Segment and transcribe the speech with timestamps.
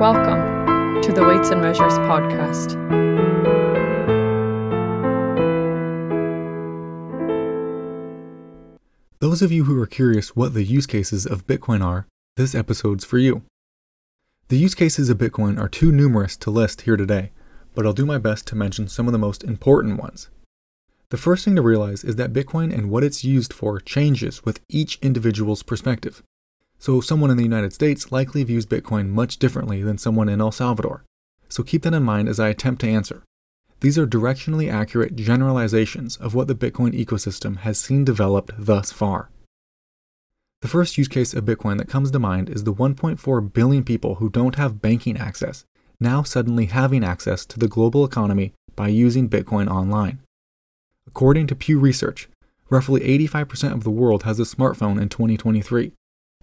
[0.00, 2.74] Welcome to the Weights and Measures podcast.
[9.18, 12.06] Those of you who are curious what the use cases of Bitcoin are,
[12.36, 13.42] this episode's for you.
[14.46, 17.32] The use cases of Bitcoin are too numerous to list here today,
[17.74, 20.30] but I'll do my best to mention some of the most important ones.
[21.10, 24.60] The first thing to realize is that Bitcoin and what it's used for changes with
[24.68, 26.22] each individual's perspective.
[26.78, 30.52] So, someone in the United States likely views Bitcoin much differently than someone in El
[30.52, 31.04] Salvador.
[31.48, 33.22] So, keep that in mind as I attempt to answer.
[33.80, 39.30] These are directionally accurate generalizations of what the Bitcoin ecosystem has seen developed thus far.
[40.62, 44.16] The first use case of Bitcoin that comes to mind is the 1.4 billion people
[44.16, 45.64] who don't have banking access
[46.00, 50.20] now suddenly having access to the global economy by using Bitcoin online.
[51.06, 52.28] According to Pew Research,
[52.70, 55.92] roughly 85% of the world has a smartphone in 2023,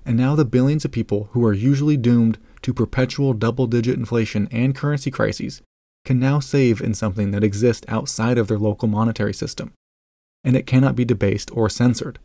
[0.05, 4.47] and now the billions of people who are usually doomed to perpetual double digit inflation
[4.51, 5.61] and currency crises
[6.05, 9.73] can now save in something that exists outside of their local monetary system,
[10.43, 12.19] and it cannot be debased or censored.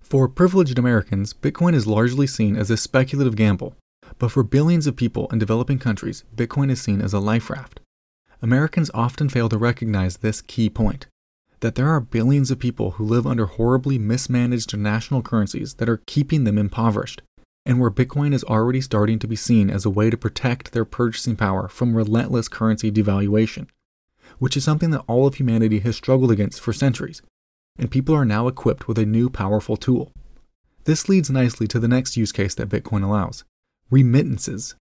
[0.00, 3.76] For privileged Americans, Bitcoin is largely seen as a speculative gamble,
[4.18, 7.80] but for billions of people in developing countries, Bitcoin is seen as a life raft.
[8.42, 11.06] Americans often fail to recognize this key point
[11.66, 16.00] that there are billions of people who live under horribly mismanaged national currencies that are
[16.06, 17.22] keeping them impoverished,
[17.64, 20.84] and where Bitcoin is already starting to be seen as a way to protect their
[20.84, 23.66] purchasing power from relentless currency devaluation,
[24.38, 27.20] which is something that all of humanity has struggled against for centuries,
[27.76, 30.12] and people are now equipped with a new powerful tool.
[30.84, 33.42] This leads nicely to the next use case that Bitcoin allows
[33.90, 34.76] remittances,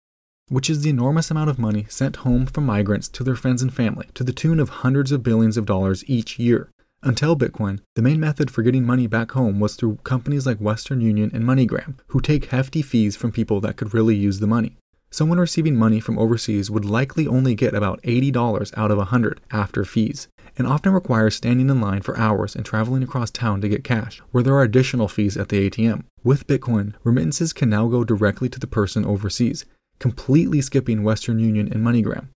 [0.49, 3.73] which is the enormous amount of money sent home from migrants to their friends and
[3.73, 6.69] family to the tune of hundreds of billions of dollars each year.
[7.05, 11.01] Until Bitcoin, the main method for getting money back home was through companies like Western
[11.01, 14.75] Union and MoneyGram, who take hefty fees from people that could really use the money.
[15.11, 19.85] Someone receiving money from overseas would likely only get about $80 out of 100 after
[19.85, 20.27] fees,
[20.57, 24.19] and often requires standing in line for hours and traveling across town to get cash,
[24.31, 26.05] where there are additional fees at the ATM.
[26.23, 29.63] With Bitcoin, remittances can now go directly to the person overseas,
[29.99, 32.29] completely skipping Western Union and MoneyGram.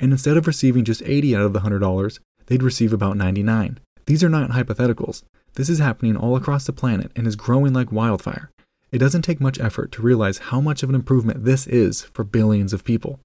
[0.00, 3.80] And instead of receiving just 80 out of the $100, they'd receive about 99.
[4.06, 5.22] These are not hypotheticals.
[5.54, 8.50] This is happening all across the planet and is growing like wildfire.
[8.92, 12.22] It doesn't take much effort to realize how much of an improvement this is for
[12.22, 13.20] billions of people.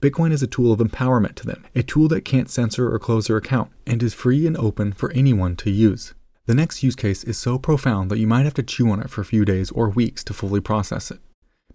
[0.00, 3.26] Bitcoin is a tool of empowerment to them, a tool that can't censor or close
[3.26, 6.14] their account, and is free and open for anyone to use.
[6.46, 9.08] The next use case is so profound that you might have to chew on it
[9.08, 11.20] for a few days or weeks to fully process it.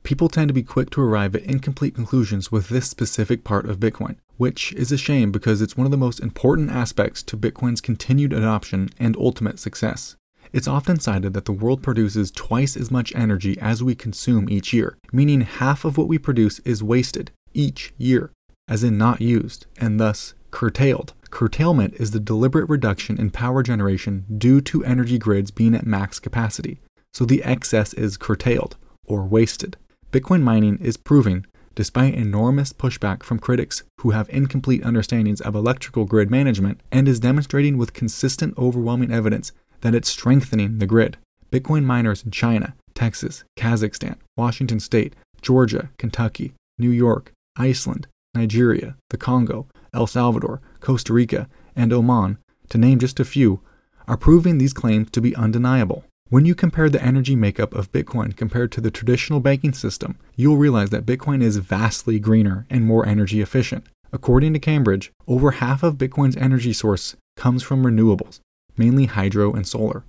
[0.09, 3.79] People tend to be quick to arrive at incomplete conclusions with this specific part of
[3.79, 7.79] Bitcoin, which is a shame because it's one of the most important aspects to Bitcoin's
[7.79, 10.15] continued adoption and ultimate success.
[10.51, 14.73] It's often cited that the world produces twice as much energy as we consume each
[14.73, 18.31] year, meaning half of what we produce is wasted each year,
[18.67, 21.13] as in not used, and thus curtailed.
[21.29, 26.19] Curtailment is the deliberate reduction in power generation due to energy grids being at max
[26.19, 26.79] capacity,
[27.13, 29.77] so the excess is curtailed or wasted.
[30.11, 36.05] Bitcoin mining is proving, despite enormous pushback from critics who have incomplete understandings of electrical
[36.05, 41.17] grid management, and is demonstrating with consistent, overwhelming evidence that it's strengthening the grid.
[41.51, 49.17] Bitcoin miners in China, Texas, Kazakhstan, Washington State, Georgia, Kentucky, New York, Iceland, Nigeria, the
[49.17, 52.39] Congo, El Salvador, Costa Rica, and Oman,
[52.69, 53.61] to name just a few,
[54.07, 56.03] are proving these claims to be undeniable.
[56.29, 60.57] When you compare the energy makeup of Bitcoin compared to the traditional banking system, you'll
[60.57, 63.87] realize that Bitcoin is vastly greener and more energy efficient.
[64.13, 68.41] According to Cambridge, over half of Bitcoin's energy source comes from renewables,
[68.77, 70.03] mainly hydro and solar.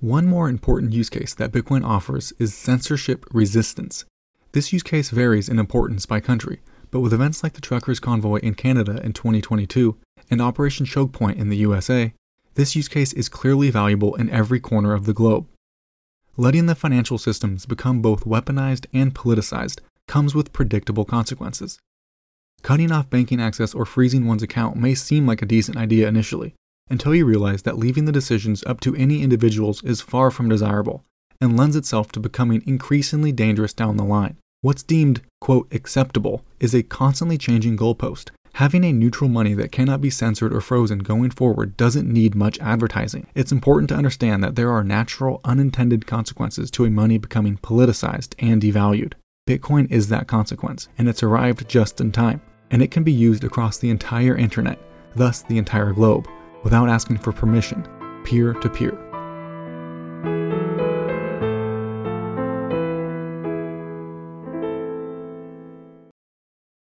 [0.00, 4.06] One more important use case that Bitcoin offers is censorship resistance.
[4.52, 8.38] This use case varies in importance by country, but with events like the Truckers' Convoy
[8.38, 9.98] in Canada in 2022
[10.30, 12.14] and Operation Choke Point in the USA,
[12.54, 15.46] this use case is clearly valuable in every corner of the globe.
[16.36, 21.78] Letting the financial systems become both weaponized and politicized comes with predictable consequences.
[22.62, 26.54] Cutting off banking access or freezing one's account may seem like a decent idea initially,
[26.88, 31.04] until you realize that leaving the decisions up to any individuals is far from desirable
[31.40, 34.36] and lends itself to becoming increasingly dangerous down the line.
[34.60, 40.02] What's deemed, quote, acceptable is a constantly changing goalpost Having a neutral money that cannot
[40.02, 43.26] be censored or frozen going forward doesn't need much advertising.
[43.34, 48.34] It's important to understand that there are natural, unintended consequences to a money becoming politicized
[48.38, 49.14] and devalued.
[49.48, 53.42] Bitcoin is that consequence, and it's arrived just in time, and it can be used
[53.42, 54.78] across the entire internet,
[55.16, 56.28] thus the entire globe,
[56.62, 57.88] without asking for permission,
[58.22, 59.11] peer to peer.